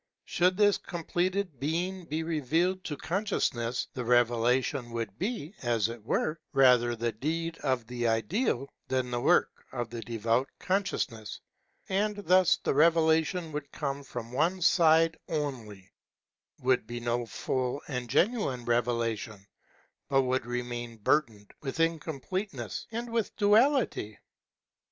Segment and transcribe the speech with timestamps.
[0.25, 6.39] Should this completed being be revealed to consciousness, the revelation would be, as it were,
[6.53, 11.39] rather the deed of the Ideal than the work of the Devout Consciousness;
[11.87, 15.83] and thus the revelation would come from one side alone,
[16.63, 19.45] would be no full and genuine revelation,
[20.09, 24.17] but would remain burdened with incompleteness and with duality.